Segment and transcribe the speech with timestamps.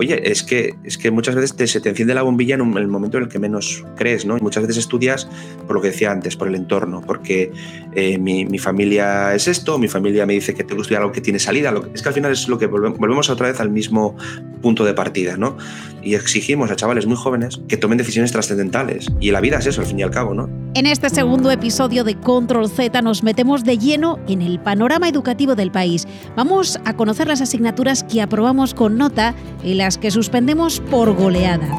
[0.00, 3.18] oye, es que, es que muchas veces se te enciende la bombilla en, el momento
[3.18, 4.38] en el que menos crees, ¿no?
[4.38, 5.28] Muchas veces estudias
[5.66, 7.52] por lo que decía antes, por el entorno, porque
[7.94, 11.20] eh, mi, familia es esto, mi familia me dice que tengo que estudiar algo que
[11.20, 11.74] tiene salida.
[11.92, 14.16] es que al final es lo que volvemos otra vez al mismo
[14.62, 15.58] punto de partida, ¿no?
[16.02, 19.06] Y exigimos a chavales muy jóvenes que tomen decisiones trascendentales.
[19.20, 20.48] Y la vida es eso, al fin y al cabo, ¿no?
[20.74, 25.56] En este segundo episodio de Control Z nos metemos de lleno en el panorama educativo
[25.56, 26.06] del país.
[26.36, 31.78] Vamos a conocer las asignaturas que aprobamos con nota y las que suspendemos por goleada.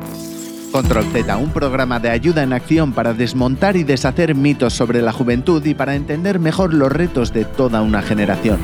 [0.71, 5.11] Control Z, un programa de ayuda en acción para desmontar y deshacer mitos sobre la
[5.11, 8.57] juventud y para entender mejor los retos de toda una generación.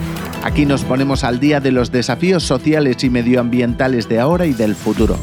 [0.43, 4.75] Aquí nos ponemos al día de los desafíos sociales y medioambientales de ahora y del
[4.75, 5.17] futuro.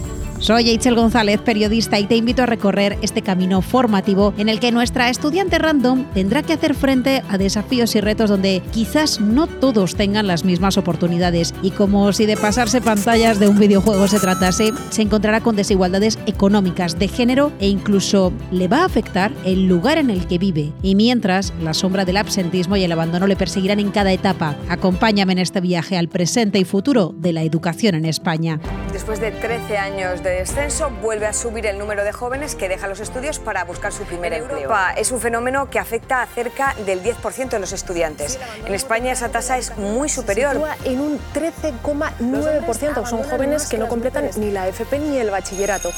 [0.44, 4.72] Soy Eichel González, periodista, y te invito a recorrer este camino formativo en el que
[4.72, 9.94] nuestra estudiante random tendrá que hacer frente a desafíos y retos donde quizás no todos
[9.94, 11.54] tengan las mismas oportunidades.
[11.62, 16.18] Y como si de pasarse pantallas de un videojuego se tratase, se encontrará con desigualdades
[16.26, 20.74] económicas, de género e incluso le va a afectar el lugar en el que vive.
[20.82, 24.56] Y mientras, la sombra del absentismo y el abandono le perseguirán en cada etapa.
[24.68, 28.60] Acompáñame en este viaje al presente y futuro de la educación en España.
[28.92, 32.90] Después de 13 años de descenso, vuelve a subir el número de jóvenes que dejan
[32.90, 34.58] los estudios para buscar su primer en empleo.
[34.58, 38.38] Europa es un fenómeno que afecta a cerca del 10% de los estudiantes.
[38.66, 40.60] En España esa tasa es muy superior.
[40.84, 43.06] en un 13,9%.
[43.06, 45.90] Son jóvenes que no completan ni la FP ni el bachillerato.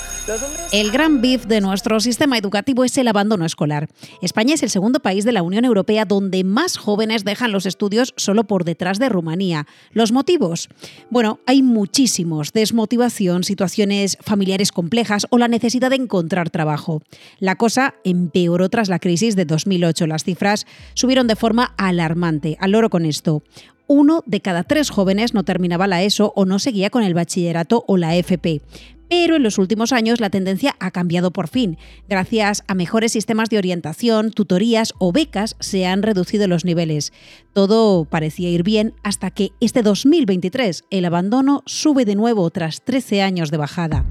[0.73, 3.89] El gran bif de nuestro sistema educativo es el abandono escolar.
[4.23, 8.15] España es el segundo país de la Unión Europea donde más jóvenes dejan los estudios
[8.17, 9.67] solo por detrás de Rumanía.
[9.93, 10.69] ¿Los motivos?
[11.11, 12.53] Bueno, hay muchísimos.
[12.53, 17.03] Desmotivación, situaciones familiares complejas o la necesidad de encontrar trabajo.
[17.39, 20.07] La cosa empeoró tras la crisis de 2008.
[20.07, 22.59] Las cifras subieron de forma alarmante.
[22.61, 23.43] Al loro con esto
[23.89, 27.85] uno de cada tres jóvenes no terminaba la ESO o no seguía con el bachillerato
[27.87, 28.61] o la FP.
[29.09, 31.79] Pero en los últimos años la tendencia ha cambiado por fin.
[32.09, 37.13] Gracias a mejores sistemas de orientación, tutorías o becas se han reducido los niveles.
[37.53, 43.23] Todo parecía ir bien hasta que este 2023 el abandono sube de nuevo tras 13
[43.23, 44.05] años de bajada.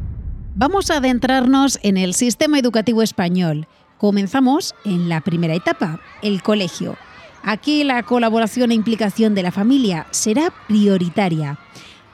[0.58, 3.68] Vamos a adentrarnos en el sistema educativo español.
[3.98, 6.96] Comenzamos en la primera etapa, el colegio.
[7.44, 11.60] Aquí la colaboración e implicación de la familia será prioritaria.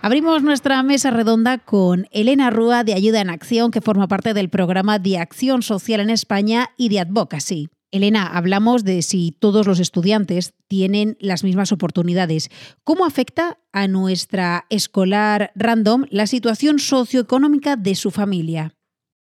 [0.01, 4.49] Abrimos nuestra mesa redonda con Elena Rúa de Ayuda en Acción, que forma parte del
[4.49, 7.69] programa de Acción Social en España y de Advocacy.
[7.91, 12.49] Elena, hablamos de si todos los estudiantes tienen las mismas oportunidades.
[12.85, 18.73] ¿Cómo afecta a nuestra escolar random la situación socioeconómica de su familia?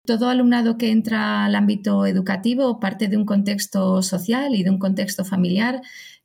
[0.06, 4.78] Todo alumnado que entra al ámbito educativo parte de un contexto social y de un
[4.78, 5.80] contexto familiar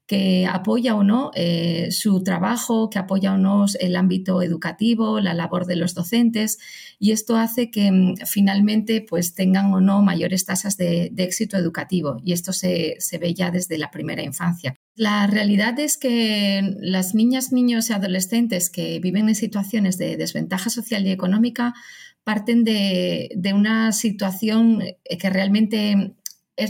[0.07, 5.33] que apoya o no eh, su trabajo, que apoya o no el ámbito educativo, la
[5.33, 6.59] labor de los docentes,
[6.99, 12.17] y esto hace que mm, finalmente pues, tengan o no mayores tasas de, éxito educativo,
[12.23, 14.75] y esto se, se, ve ya desde la primera infancia.
[14.95, 20.69] La realidad es que las niñas, niños y adolescentes que viven en situaciones de desventaja
[20.69, 21.73] social y económica
[22.23, 26.15] parten de, de una situación que realmente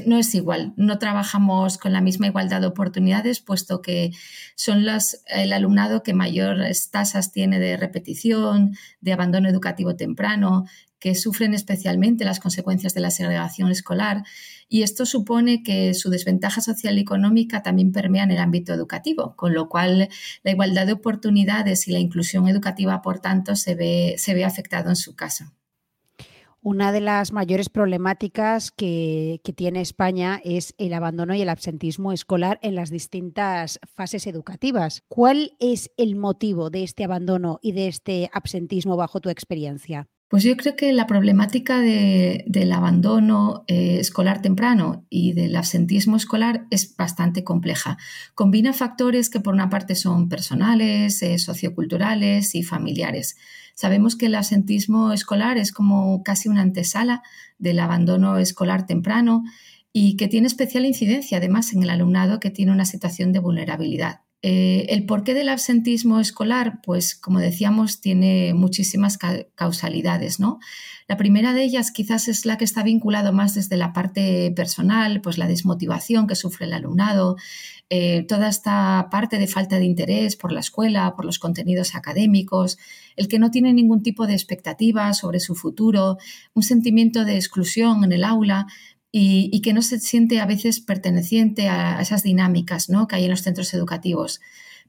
[0.06, 4.12] no es igual, no trabajamos con la misma igualdad de oportunidades, puesto que
[4.56, 10.66] son las, el alumnado que mayores tasas tiene de repetición, de abandono educativo temprano,
[11.00, 14.24] que sufren especialmente las consecuencias de la segregación escolar
[14.68, 19.36] y esto supone que su desventaja social y económica también permea en el ámbito educativo,
[19.36, 20.10] con lo cual
[20.44, 24.90] la igualdad de oportunidades y la inclusión educativa, por tanto, se ve, se ve afectado
[24.90, 25.46] en su caso.
[26.68, 32.58] Una de las mayores problemáticas que, tiene España es el abandono y el absentismo escolar
[32.64, 35.04] en las distintas fases educativas.
[35.08, 40.08] ¿Cuál es el motivo de este abandono y de este absentismo bajo tu experiencia?
[40.28, 46.66] Pues yo creo que la problemática del abandono eh, escolar temprano y del absentismo escolar
[46.72, 47.98] es bastante compleja.
[48.34, 53.38] Combina factores que por una parte son personales, eh, socioculturales y familiares.
[53.76, 57.22] Sabemos que el absentismo escolar es como casi una antesala
[57.60, 59.44] del abandono escolar temprano
[59.94, 64.25] y que tiene especial incidencia además en el alumnado que tiene una situación de vulnerabilidad.
[64.42, 69.18] Eh, el porqué del absentismo escolar, pues como decíamos, tiene muchísimas
[69.56, 70.60] causalidades, ¿no?
[71.08, 75.22] La primera de ellas quizás es la que está vinculado más desde la parte personal,
[75.22, 77.38] pues la desmotivación que sufre el alumnado,
[77.90, 82.80] eh, toda esta parte de falta de interés por la escuela, por los contenidos académicos,
[83.16, 86.18] el que no tiene ningún tipo de expectativa sobre su futuro,
[86.56, 88.66] un sentimiento de exclusión en el aula,
[89.18, 93.08] y, que no se siente a veces perteneciente a esas dinámicas ¿no?
[93.08, 94.42] que hay en los centros educativos.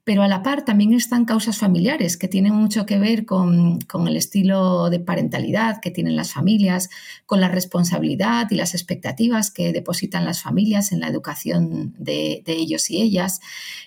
[0.06, 4.16] Pero a la par también están causas familiares que tienen mucho que ver con, el
[4.16, 6.90] estilo de parentalidad que tienen las familias,
[7.26, 12.88] con la responsabilidad y las expectativas que depositan las familias en la educación de, ellos
[12.88, 13.40] y ellas.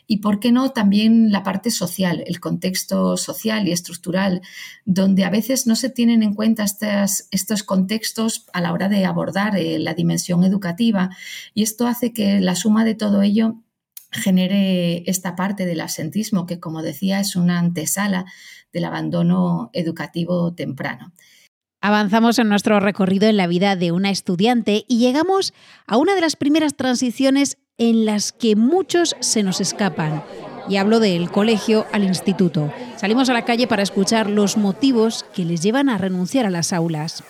[0.08, 4.42] Y, ¿por qué no?, también la parte social, el contexto social y estructural,
[4.84, 9.56] donde a veces no se tienen en cuenta estos contextos a la hora de abordar
[9.56, 11.12] eh, la dimensión educativa.
[11.54, 13.56] Y esto hace que la suma de todo ello
[14.12, 18.26] genere esta parte del absentismo que, como decía, es una antesala
[18.74, 21.14] del abandono educativo temprano.
[21.82, 25.54] Avanzamos en nuestro recorrido en la vida de una estudiante y llegamos
[25.88, 30.24] a una de las primeras transiciones en las que muchos se nos escapan.
[30.68, 32.72] Y hablo del colegio al instituto.
[32.98, 36.74] Salimos a la calle para escuchar los motivos que les llevan a renunciar a las
[36.74, 37.24] aulas.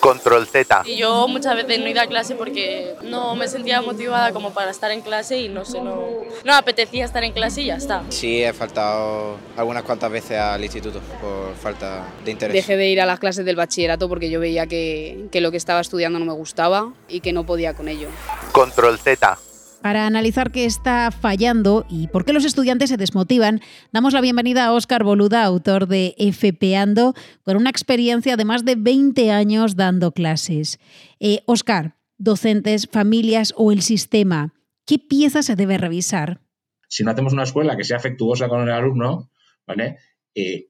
[0.00, 0.82] Control Z.
[0.86, 4.52] Y yo muchas veces no he ido a clase porque no me sentía motivada como
[4.52, 7.76] para estar en clase y no sé, no, no apetecía estar en clase y ya
[7.76, 8.02] está.
[8.08, 12.54] Sí, he faltado algunas cuantas veces al instituto por falta de interés.
[12.54, 15.58] Dejé de ir a las clases del bachillerato porque yo veía que, que lo que
[15.58, 18.08] estaba estudiando no me gustaba y que no podía con ello.
[18.52, 19.38] Control Z.
[19.82, 23.60] Para analizar qué está fallando y por qué los estudiantes se desmotivan,
[23.92, 28.74] damos la bienvenida a Óscar Boluda, autor de FPando, con una experiencia de más de
[28.74, 30.78] 20 años dando clases.
[31.18, 34.52] Eh, Óscar, docentes, familias o el sistema,
[34.84, 36.42] ¿qué pieza se debe revisar?
[36.86, 39.30] Si no hacemos una escuela que sea afectuosa con el alumno,
[39.66, 39.96] ¿vale?
[40.34, 40.66] Eh,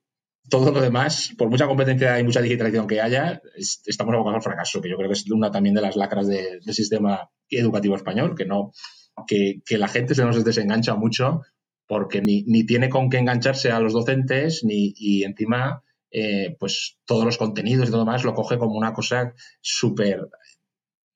[0.48, 4.80] todo lo demás, por mucha competencia y mucha digitalización que haya, estamos abocados al fracaso,
[4.80, 8.46] que yo creo que es una también de las lacras del sistema educativo español, que
[8.46, 8.72] no,
[9.26, 11.42] que, la gente se nos desengancha mucho
[11.86, 17.24] porque ni, tiene con qué engancharse a los docentes ni, y encima eh, pues todos
[17.24, 20.28] los contenidos y todo más lo coge como una cosa súper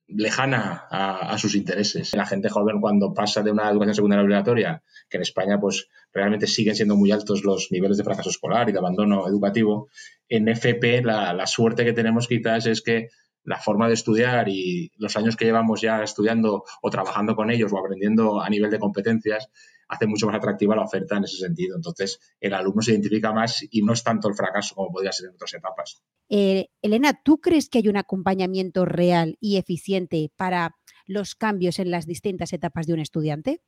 [0.07, 2.15] lejana a, sus intereses.
[2.15, 6.47] La gente joven cuando pasa de una educación secundaria obligatoria, que en España pues realmente
[6.47, 9.89] siguen siendo muy altos los niveles de fracaso escolar y de abandono educativo,
[10.29, 13.09] en FP la, la suerte que tenemos quizás es que
[13.45, 17.73] la forma de estudiar y los años que llevamos ya estudiando o trabajando con ellos
[17.73, 19.49] o aprendiendo a nivel de competencias
[19.89, 21.77] hace mucho más atractiva la oferta en ese sentido.
[21.77, 25.29] Entonces, el alumno se identifica más y no es tanto el fracaso como podría ser
[25.29, 26.03] en otras etapas.
[26.29, 30.77] Eh, Elena, ¿tú crees que hay un acompañamiento real y eficiente para
[31.07, 33.61] los cambios en las distintas etapas de un estudiante?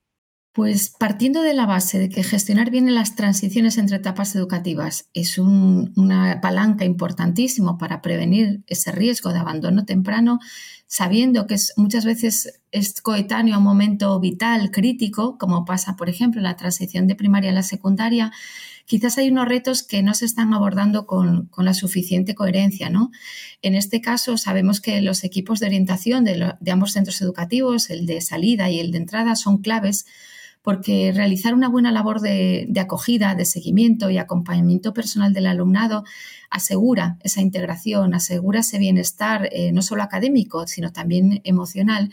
[0.56, 5.36] Pues partiendo de la base de que gestionar bien las transiciones entre etapas educativas es
[5.36, 10.38] una palanca importantísimo para prevenir ese riesgo de abandono temprano,
[10.86, 16.38] sabiendo que muchas veces es coetáneo a un momento vital, crítico, como pasa, por ejemplo,
[16.38, 18.32] en la transición de primaria a la secundaria,
[18.86, 22.88] quizás hay unos retos que no se están abordando con, la suficiente coherencia.
[22.88, 23.10] ¿no?
[23.60, 28.22] En este caso, sabemos que los equipos de orientación de ambos centros educativos, el de
[28.22, 30.06] salida y el de entrada, son claves
[30.66, 36.02] porque realizar una buena labor de, acogida, de seguimiento y acompañamiento personal del alumnado
[36.50, 42.12] asegura esa integración, asegura ese bienestar eh, no solo académico, sino también emocional.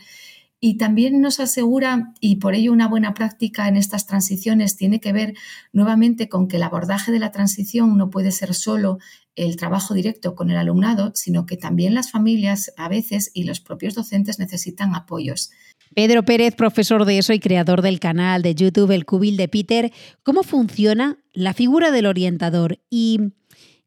[0.60, 5.12] Y también nos asegura, y por ello una buena práctica en estas transiciones tiene que
[5.12, 5.34] ver
[5.72, 8.98] nuevamente con que el abordaje de la transición no puede ser solo
[9.34, 13.58] el trabajo directo con el alumnado, sino que también las familias a veces y los
[13.58, 15.50] propios docentes necesitan apoyos.
[15.94, 19.92] Pedro Pérez, profesor de eso y creador del canal de YouTube El Cubil de Peter,
[20.22, 23.32] ¿cómo funciona la figura del orientador y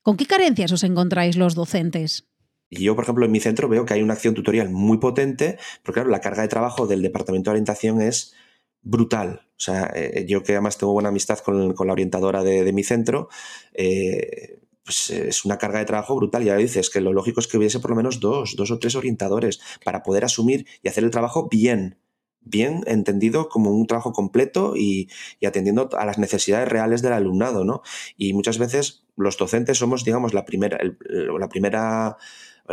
[0.01, 2.25] con qué carencias os encontráis los docentes?
[2.69, 6.00] yo, por ejemplo, en mi centro veo que hay una acción tutorial muy potente, porque
[6.00, 8.34] claro, la carga de trabajo del departamento de orientación es
[8.82, 9.41] brutal.
[9.51, 13.29] O sea, eh, yo que además tengo buena amistad con, la orientadora de, mi centro,
[13.74, 16.46] eh, pues es una carga de trabajo brutal.
[16.46, 18.96] Ya dices que lo lógico es que hubiese por lo menos dos, dos o tres
[18.96, 22.00] orientadores para poder asumir y hacer el trabajo bien,
[22.39, 25.10] bien entendido como un trabajo completo y,
[25.46, 27.82] atendiendo a las necesidades reales del alumnado, ¿no?
[28.15, 32.15] Y muchas veces los docentes somos, digamos, la primera, la primera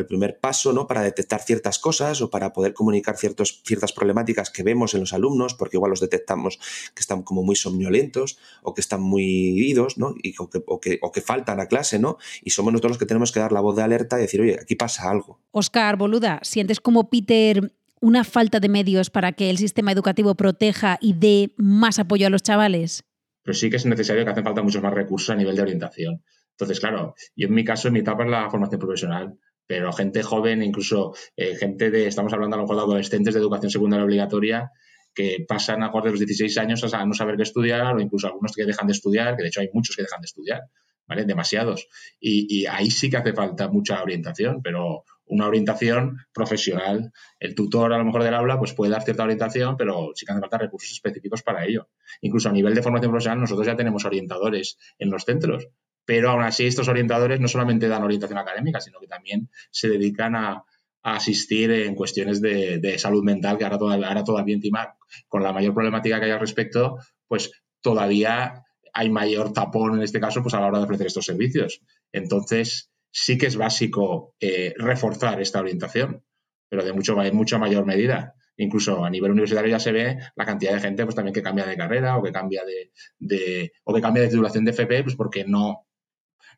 [0.01, 0.87] el primer paso ¿no?
[0.87, 5.13] para detectar ciertas cosas o para poder comunicar ciertos, ciertas problemáticas que vemos en los
[5.13, 6.59] alumnos, porque igual los detectamos
[6.95, 10.15] que están como muy somnolentos o que están muy idos ¿no?
[10.23, 12.19] y, o, que, o, que, faltan a clase, ¿no?
[12.43, 14.59] Y somos nosotros los que tenemos que dar la voz de alerta y decir, oye,
[14.61, 15.41] aquí pasa algo.
[15.53, 20.99] Oscar Boluda, ¿sientes como Peter una falta de medios para que el sistema educativo proteja
[21.01, 23.05] y dé más apoyo a los chavales?
[23.43, 26.23] Pero sí que es necesario que hacen falta muchos más recursos a nivel de orientación.
[26.51, 30.23] Entonces, claro, yo en mi caso, en mi etapa es la formación profesional pero gente
[30.23, 34.05] joven, incluso eh, gente de, estamos hablando a lo mejor de adolescentes de educación secundaria
[34.05, 34.71] obligatoria,
[35.15, 38.53] que pasan a de los 16 años a no saber qué estudiar, o incluso algunos
[38.53, 40.63] que dejan de estudiar, que de hecho hay muchos que dejan de estudiar,
[41.07, 41.25] ¿vale?
[41.25, 41.89] Demasiados.
[42.21, 47.13] Y, ahí sí que hace falta mucha orientación, pero una orientación profesional.
[47.39, 50.33] El tutor, a lo mejor del aula, pues puede dar cierta orientación, pero sí que
[50.33, 51.89] hace falta recursos específicos para ello.
[52.21, 55.69] Incluso a nivel de formación profesional, nosotros ya tenemos orientadores en los centros,
[56.05, 60.37] pero aún así estos orientadores no solamente dan orientación académica, sino que también se dedican
[60.37, 60.65] a,
[61.05, 64.97] asistir en cuestiones de, salud mental, que ahora, todavía, ahora todavía encima,
[65.29, 66.97] con la mayor problemática que hay al respecto,
[67.29, 71.27] pues todavía hay mayor tapón en este caso pues a la hora de ofrecer estos
[71.27, 71.83] servicios.
[72.11, 76.25] Entonces, sí que es básico eh, reforzar esta orientación,
[76.71, 78.35] pero de mucho, mucha mayor medida.
[78.57, 81.67] Incluso a nivel universitario ya se ve la cantidad de gente pues también que cambia
[81.67, 85.45] de carrera o que cambia de, o que cambia de titulación de FP pues porque
[85.45, 85.84] no,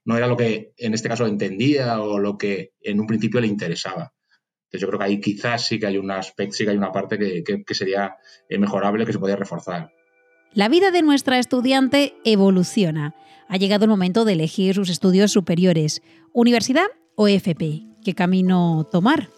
[0.06, 3.48] no era lo que en este caso entendía o lo que en un principio le
[3.48, 4.14] interesaba.
[4.64, 6.92] Entonces yo creo que ahí quizás sí que hay un aspecto, sí que hay una
[6.92, 8.16] parte que, que sería
[8.48, 9.90] eh, mejorable, que se podría reforzar.
[10.52, 13.14] La vida de nuestra estudiante evoluciona.
[13.48, 16.86] Ha llegado el momento de elegir sus estudios superiores, universidad
[17.16, 17.82] o FP.
[18.04, 19.28] ¿Qué camino tomar?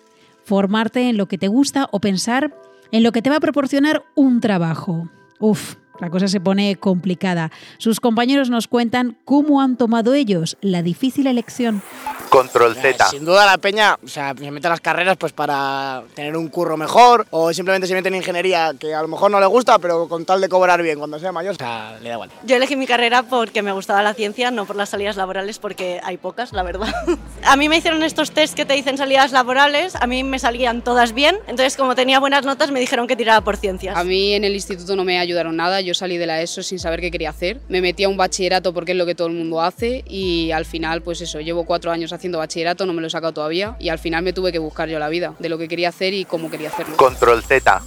[0.44, 2.54] Formarte en lo que te gusta o pensar
[2.92, 5.10] en lo que te va a proporcionar un trabajo.
[5.40, 7.50] Uf, la cosa se pone complicada.
[7.78, 11.82] Sus compañeros nos cuentan cómo han tomado ellos la difícil elección.
[12.30, 13.06] Control Z.
[13.08, 16.48] Sin duda la peña, o sea, se mete a las carreras pues para tener un
[16.48, 19.78] curro mejor o simplemente se mete en ingeniería que a lo mejor no le gusta,
[19.78, 22.30] pero con tal de cobrar bien cuando sea mayor, o sea, le da igual.
[22.44, 26.00] Yo elegí mi carrera porque me gustaba la ciencia, no por las salidas laborales porque
[26.04, 26.92] hay pocas, la verdad.
[27.44, 30.82] a mí me hicieron estos test que te dicen salidas laborales, a mí me salían
[30.82, 33.96] todas bien, entonces como tenía buenas notas me dijeron que tirara por ciencias.
[33.96, 36.78] A mí en el instituto no me ayudaron nada, yo salí de la ESO sin
[36.78, 37.60] saber qué quería hacer.
[37.68, 40.64] Me metí a un bachillerato porque es lo que todo el mundo hace y al
[40.64, 43.88] final, pues eso, llevo cuatro años haciendo bachillerato, no me lo he sacado todavía y
[43.88, 46.24] al final me tuve que buscar yo la vida de lo que quería hacer y
[46.24, 46.96] cómo quería hacerlo.
[46.96, 47.82] Control Z.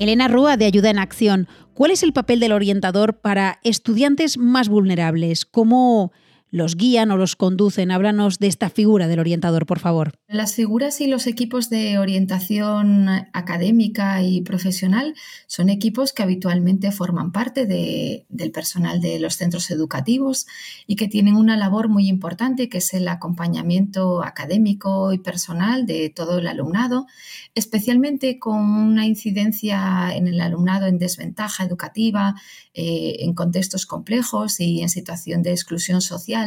[0.00, 1.48] Elena Rúa de Ayuda en Acción.
[1.74, 5.44] ¿Cuál es el papel del orientador para estudiantes más vulnerables?
[5.44, 6.12] ¿Cómo
[6.56, 7.90] los guían o los conducen?
[7.90, 10.18] Háblanos de esta figura del orientador, por favor.
[10.26, 15.14] Las figuras y los equipos de orientación académica y profesional
[15.46, 20.46] son equipos que habitualmente forman parte del personal de los centros educativos
[20.86, 26.10] y que tienen una labor muy importante que es el acompañamiento académico y personal de
[26.10, 27.06] todo el alumnado,
[27.54, 32.34] especialmente con una incidencia en el alumnado en desventaja educativa,
[32.72, 36.45] eh, en contextos complejos y en situación de exclusión social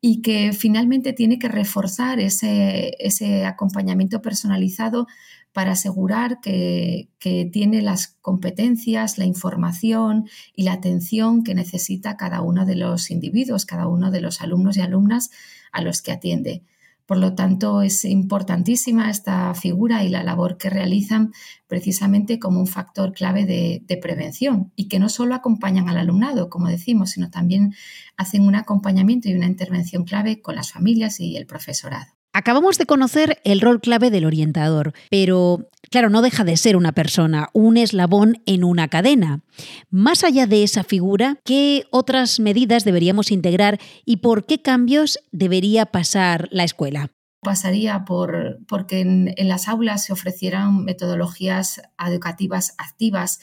[0.00, 5.06] y que finalmente tiene que reforzar ese, acompañamiento personalizado
[5.52, 7.08] para asegurar que,
[7.52, 13.66] tiene las competencias, la información y la atención que necesita cada uno de los individuos,
[13.66, 15.30] cada uno de los alumnos y alumnas
[15.70, 16.62] a los que atiende.
[17.10, 21.32] Por lo tanto, es importantísima esta figura y la labor que realizan
[21.66, 26.68] precisamente como un factor clave de, prevención y que no solo acompañan al alumnado, como
[26.68, 27.74] decimos, sino también
[28.16, 32.19] hacen un acompañamiento y una intervención clave con las familias y el profesorado.
[32.32, 36.92] Acabamos de conocer el rol clave del orientador, pero claro, no deja de ser una
[36.92, 39.42] persona, un eslabón en una cadena.
[39.90, 45.86] Más allá de esa figura, ¿qué otras medidas deberíamos integrar y por qué cambios debería
[45.86, 47.10] pasar la escuela?
[47.42, 53.40] pasaría por porque en, en, las aulas se ofrecieran metodologías educativas activas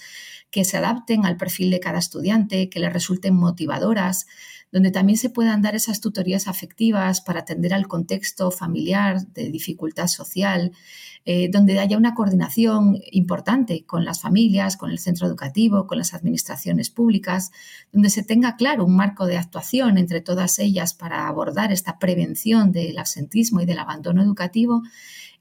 [0.52, 4.28] que se adapten al perfil de cada estudiante, que le resulten motivadoras,
[4.72, 10.08] donde también se puedan dar esas tutorías afectivas para atender al contexto familiar de dificultad
[10.08, 10.74] social,
[11.26, 16.14] eh, donde haya una coordinación importante con las familias, con el centro educativo, con las
[16.14, 17.52] administraciones públicas,
[17.92, 22.72] donde se tenga claro un marco de actuación entre todas ellas para abordar esta prevención
[22.72, 24.84] del absentismo y del abandono educativo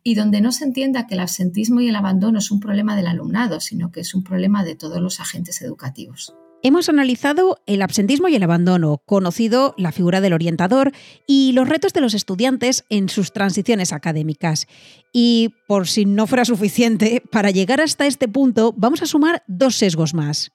[0.02, 3.09] y donde no se entienda que el absentismo y el abandono es un problema del
[3.09, 6.33] alumnado, sino que es un problema de todos los agentes educativos.
[6.62, 10.92] Hemos analizado el absentismo y el abandono, conocido la figura del orientador
[11.26, 14.66] y los retos de los estudiantes en sus transiciones académicas.
[15.12, 19.76] Y por si no fuera suficiente, para llegar hasta este punto vamos a sumar dos
[19.76, 20.50] sesgos más.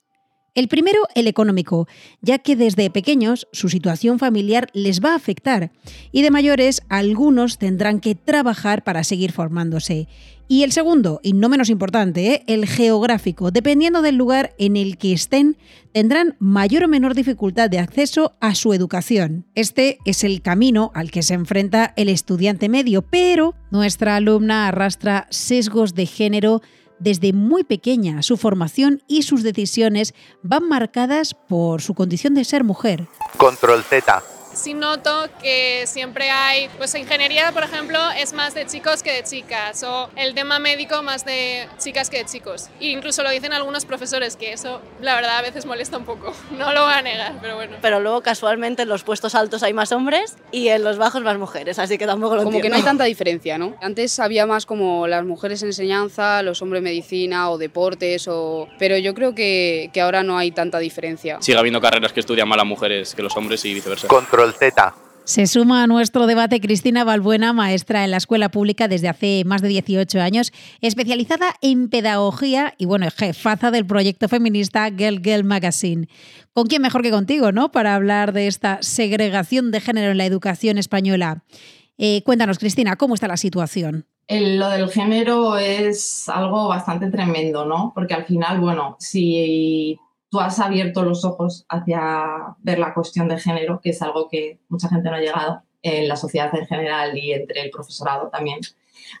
[0.54, 1.88] El primero, el económico,
[2.20, 5.72] ya que desde pequeños su situación familiar les va a afectar
[6.10, 10.08] y de mayores algunos tendrán que trabajar para seguir formándose.
[10.52, 12.44] Y el segundo, y no menos importante, ¿eh?
[12.46, 13.50] el geográfico.
[13.50, 15.56] Dependiendo del lugar en el que estén,
[15.92, 19.46] tendrán mayor o menor dificultad de acceso a su educación.
[19.54, 25.26] Este es el camino al que se enfrenta el estudiante medio, pero nuestra alumna arrastra
[25.30, 26.60] sesgos de género
[26.98, 28.20] desde muy pequeña.
[28.20, 33.08] Su formación y sus decisiones van marcadas por su condición de ser mujer.
[33.38, 34.22] Control Z
[34.54, 39.22] sí noto que siempre hay, pues ingeniería, por ejemplo, es más de chicos que de
[39.24, 42.68] chicas, o el tema médico más de chicas que de chicos.
[42.80, 46.34] E incluso lo dicen algunos profesores, que eso la verdad a veces molesta un poco,
[46.58, 47.76] no lo voy a negar, pero bueno.
[47.80, 51.38] Pero luego casualmente en los puestos altos hay más hombres y en los bajos más
[51.38, 52.64] mujeres, así que tampoco lo Como entiendo.
[52.64, 53.74] que no hay tanta diferencia, ¿no?
[53.80, 58.68] Antes había más como las mujeres en enseñanza, los hombres medicina o deportes, o...
[58.78, 61.38] pero yo creo que, que ahora no hay tanta diferencia.
[61.40, 64.08] Sigue habiendo carreras que estudian más las mujeres que los hombres y viceversa.
[64.08, 64.94] Control Z.
[65.24, 69.62] Se suma a nuestro debate Cristina Balbuena, maestra en la escuela pública desde hace más
[69.62, 76.08] de 18 años, especializada en pedagogía y bueno, jefaza del proyecto feminista Girl Girl Magazine.
[76.52, 77.70] ¿Con quién mejor que contigo, no?
[77.70, 81.44] Para hablar de esta segregación de género en la educación española.
[81.98, 84.06] Eh, cuéntanos, Cristina, ¿cómo está la situación?
[84.26, 87.92] El- lo del género es algo bastante tremendo, ¿no?
[87.94, 89.98] Porque al final, bueno, si
[90.32, 94.58] tú has abierto los ojos hacia ver la cuestión de género, que es algo que
[94.70, 98.60] mucha gente no ha llegado en la sociedad en general y entre el profesorado también,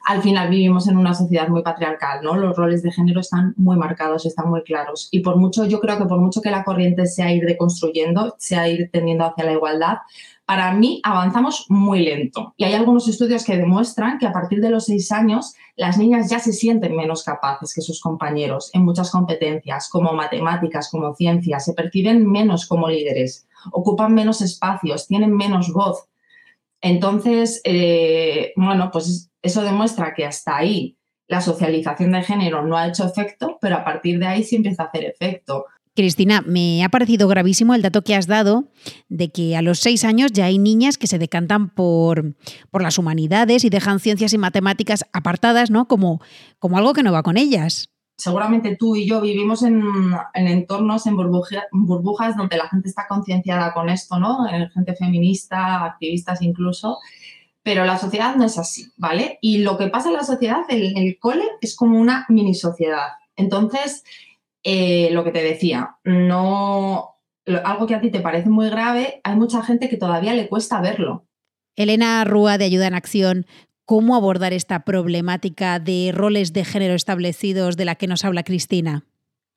[0.06, 2.36] al final vivimos en una sociedad muy patriarcal, ¿no?
[2.36, 5.08] Los roles de género están muy marcados, están muy claros.
[5.10, 8.68] Y por mucho, yo creo que por mucho que la corriente sea ir deconstruyendo, sea
[8.68, 9.98] ir tendiendo hacia la igualdad,
[10.52, 12.52] para mí avanzamos muy lento.
[12.58, 16.28] Y hay algunos estudios que demuestran que a partir de los seis años las niñas
[16.28, 21.64] ya se sienten menos capaces que sus compañeros en muchas competencias, como matemáticas, como ciencias,
[21.64, 26.04] se perciben menos como líderes, ocupan menos espacios, tienen menos voz.
[26.82, 32.88] Entonces, eh, bueno, pues eso demuestra que hasta ahí la socialización de género no ha
[32.88, 35.64] hecho efecto, pero a partir de ahí sí empieza a hacer efecto.
[35.94, 38.64] Cristina, me ha parecido gravísimo el dato que has dado
[39.08, 42.34] de que a los seis años ya hay niñas que se decantan por,
[42.70, 45.88] por las humanidades y dejan ciencias y matemáticas apartadas, ¿no?
[45.88, 46.20] Como,
[46.58, 47.90] como algo que no va con ellas.
[48.16, 49.82] seguramente tú y yo vivimos en,
[50.34, 54.46] en entornos, en burbuja- burbujas donde la gente está concienciada con esto, ¿no?
[54.48, 56.98] Eh, Gente feminista, activistas incluso,
[57.62, 59.38] pero la sociedad no es así, ¿vale?
[59.42, 63.08] Y lo que pasa en la sociedad, el, el cole, es como una mini sociedad.
[63.36, 64.04] Entonces,
[64.64, 69.20] eh, lo que te decía, no, lo- algo que a ti te parece muy grave,
[69.24, 71.26] hay mucha gente que todavía le cuesta verlo.
[71.76, 73.46] Elena Rúa de Ayuda en Acción,
[73.84, 79.04] ¿cómo abordar esta problemática de roles de género establecidos de la que nos habla Cristina?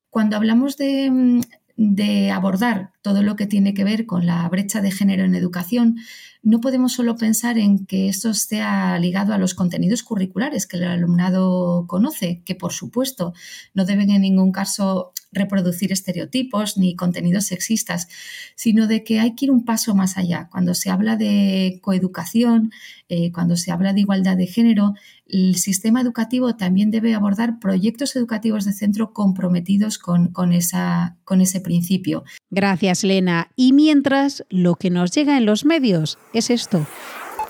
[0.10, 1.42] Cuando hablamos de, mm,
[1.76, 5.98] de abordar todo lo que tiene que ver con la brecha de género en educación,
[6.42, 8.64] no podemos solo pensar en que esto esté
[9.00, 13.34] ligado a los contenidos curriculares que el alumnado conoce, que por supuesto
[13.76, 18.08] no deben en ningún caso reproducir estereotipos ni contenidos sexistas,
[18.56, 20.50] sino de que hay que ir un paso más allá.
[20.52, 22.72] Cuando se habla de coeducación,
[23.10, 24.94] eh, cuando se habla de igualdad de género,
[25.28, 32.24] el sistema educativo también debe abordar proyectos educativos de centro comprometidos con, con ese principio.
[32.52, 33.49] Gracias, Elena.
[33.55, 36.86] Y mientras, lo que nos llega en los medios es esto.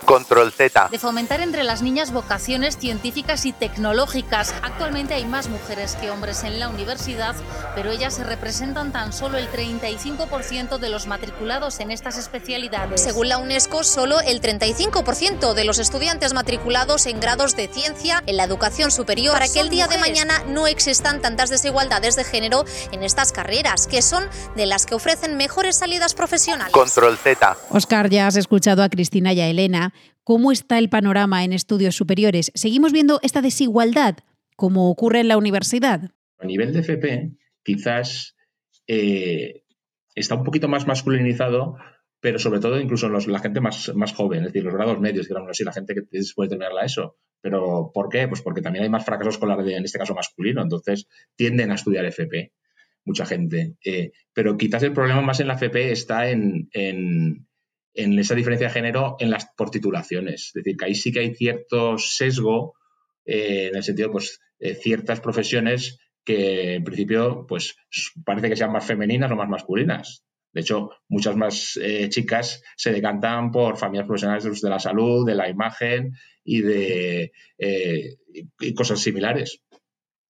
[0.05, 0.89] Control Z.
[0.91, 4.53] de fomentar entre las niñas vocaciones científicas y tecnológicas.
[4.61, 7.35] Actualmente hay más mujeres que hombres en la universidad,
[7.75, 13.01] pero ellas representan tan solo el 35% de los matriculados en estas especialidades.
[13.01, 18.37] Según la UNESCO, solo el 35% de los estudiantes matriculados en grados de ciencia en
[18.37, 22.65] la educación superior para que el día de mañana no existan tantas desigualdades de género
[22.91, 24.23] en estas carreras, que son
[24.55, 26.73] de las que ofrecen mejores salidas profesionales.
[26.73, 27.57] Control Z.
[27.69, 29.93] Oscar, ya has escuchado a Cristina y a Elena.
[30.23, 32.51] ¿Cómo está el panorama en estudios superiores?
[32.55, 34.17] ¿Seguimos viendo esta desigualdad
[34.55, 36.11] como ocurre en la universidad?
[36.39, 37.31] A nivel de FP,
[37.63, 38.35] quizás
[38.87, 39.63] eh,
[40.15, 41.77] está un poquito más masculinizado,
[42.19, 45.49] pero sobre todo incluso la gente más, más joven, es decir, los grados medios, digamos
[45.51, 46.01] así, la gente que
[46.35, 47.17] puede terminar la ESO.
[47.41, 48.27] ¿Pero por qué?
[48.27, 52.05] Pues porque también hay más fracaso escolar, en este caso masculino, entonces tienden a estudiar
[52.05, 52.53] FP,
[53.03, 53.75] mucha gente.
[53.85, 57.47] Eh, pero quizás el problema más en la FP está en, en-
[57.95, 60.47] en esa diferencia de género en las por titulaciones.
[60.47, 62.75] Es decir, que ahí sí que hay cierto sesgo
[63.25, 67.75] eh, en el sentido, pues, eh, ciertas profesiones que en principio, pues,
[68.23, 70.23] parece que sean más femeninas o más masculinas.
[70.51, 75.35] De hecho, muchas más eh, chicas se decantan por familias profesionales de la salud, de
[75.35, 77.31] la imagen y de
[78.59, 79.61] y cosas similares.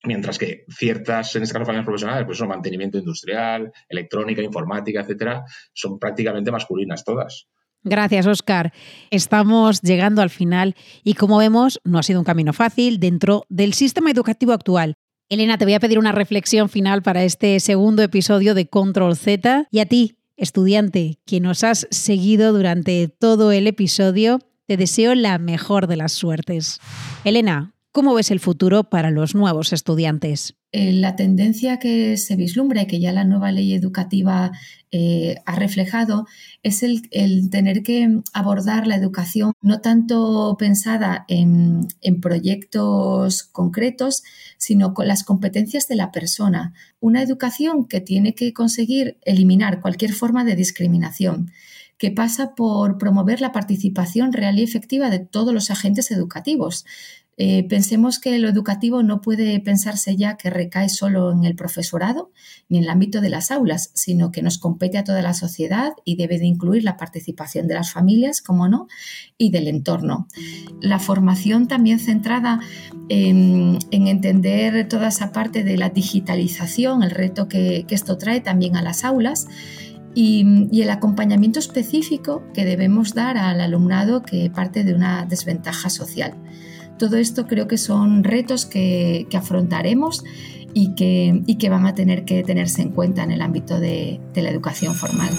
[0.04, 5.44] Mientras que ciertas, en este caso, familias profesionales, pues son mantenimiento industrial, electrónica, informática, etcétera,
[5.74, 7.48] son prácticamente masculinas todas.
[7.86, 8.74] Gracias, Oscar.
[9.12, 13.76] Estamos llegando al final y como vemos, no ha sido un camino fácil dentro del
[13.76, 14.96] sistema educativo actual.
[15.30, 19.68] Elena, te voy a pedir una reflexión final para este segundo episodio de Control Z
[19.70, 25.38] y a ti, estudiante, que nos has seguido durante todo el episodio, te deseo la
[25.38, 26.80] mejor de las suertes.
[27.24, 30.56] Elena, ¿cómo ves el futuro para los nuevos estudiantes?
[30.78, 34.52] Eh, la tendencia que se vislumbra y que ya la nueva ley educativa
[34.92, 36.28] eh, ha reflejado
[36.64, 37.10] es el,
[37.50, 41.88] tener que abordar la educación no tanto pensada en,
[42.22, 44.24] proyectos concretos,
[44.58, 46.74] sino con las competencias de la persona.
[47.00, 51.52] Una educación que tiene que conseguir eliminar cualquier forma de discriminación
[51.98, 56.84] que pasa por promover la participación real y efectiva de todos los agentes educativos,
[57.38, 62.32] eh, pensemos que lo educativo no puede pensarse ya que recae solo en el profesorado
[62.70, 65.94] ni en el ámbito de las aulas, sino que nos compete a toda la sociedad
[66.06, 68.88] y debe de incluir la participación de las familias, como no,
[69.38, 70.28] y del entorno.
[70.82, 72.62] La formación también centrada
[73.10, 78.82] en, entender toda esa parte de la digitalización, el reto que, esto trae también a
[78.82, 79.48] las aulas.
[80.14, 86.38] y, el acompañamiento específico que debemos dar al alumnado que parte de una desventaja social.
[86.98, 90.24] Todo esto creo que son retos que, afrontaremos
[90.74, 94.42] y que, que, van a tener que tenerse en cuenta en el ámbito de, de
[94.42, 95.30] la educación formal.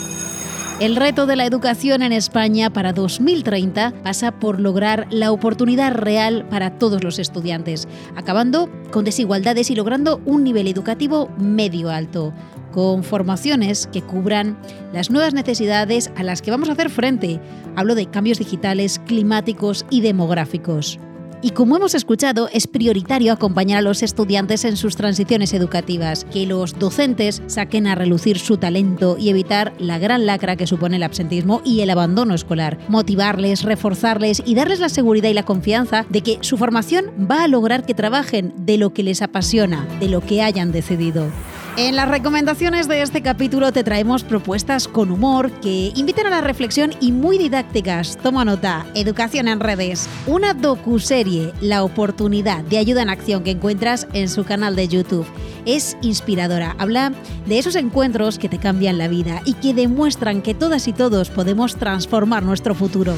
[0.79, 6.47] El reto de la educación en España para 2030 pasa por lograr la oportunidad real
[6.51, 12.35] para todos los estudiantes, acabando con desigualdades y logrando un nivel educativo medio alto,
[12.73, 14.59] con formaciones que cubran
[14.93, 17.41] las nuevas necesidades a las que vamos a hacer frente.
[17.75, 20.99] Hablo de cambios digitales, climáticos y demográficos.
[21.43, 26.47] Y como hemos escuchado, es prioritario acompañar a los estudiantes en sus transiciones educativas, que
[26.47, 31.03] los docentes saquen a relucir su talento y evitar la gran lacra que supone el
[31.03, 36.23] absentismo y el abandono escolar, motivarles, reforzarles y darles la seguridad y la confianza de
[36.23, 40.21] que su formación va a lograr que trabajen de lo que les apasiona, de lo
[40.21, 41.31] que hayan decidido.
[41.79, 46.41] En las recomendaciones de este capítulo te traemos propuestas con humor que invitan a la
[46.41, 48.17] reflexión y muy didácticas.
[48.17, 50.09] Toma nota, Educación en redes.
[50.27, 55.27] Una docuserie, La oportunidad de ayuda en acción que encuentras en su canal de YouTube.
[55.67, 57.13] Es inspiradora, habla
[57.45, 61.29] de esos encuentros que te cambian la vida y que demuestran que todas y todos
[61.29, 63.15] podemos transformar nuestro futuro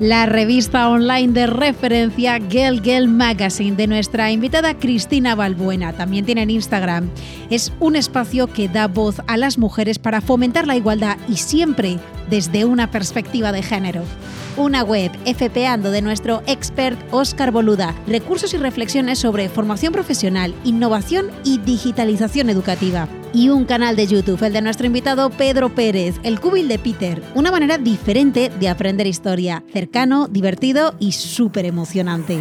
[0.00, 5.92] la revista online de referencia Girl Girl Magazine de nuestra invitada Cristina Balbuena.
[5.92, 7.10] También tiene en Instagram.
[7.50, 11.98] Es un espacio que da voz a las mujeres para fomentar la igualdad y siempre
[12.30, 14.02] desde una perspectiva de género
[14.56, 21.30] una web FPando de nuestro expert Oscar Boluda, recursos y reflexiones sobre formación profesional, innovación
[21.44, 23.08] y digitalización educativa.
[23.32, 27.22] Y un canal de YouTube, el de nuestro invitado Pedro Pérez, el cubil de Peter,
[27.36, 32.38] una manera diferente de aprender historia, cercano, divertido y súper emocionante.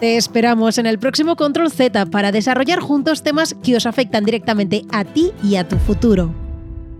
[0.00, 4.84] Te esperamos en el próximo Control Z para desarrollar juntos temas que os afectan directamente
[4.90, 6.34] a ti y a tu futuro.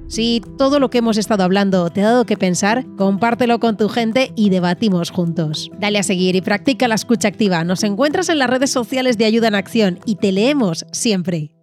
[0.09, 3.91] Si todo lo que hemos estado hablando te ha dado que pensar, compártelo con tu
[3.91, 5.71] gente y debatimos juntos.
[5.79, 7.63] Dale a seguir y practica la escucha activa.
[7.63, 11.58] Nos encuentras en las redes sociales de Ayuda en Acción y te leemos siempre.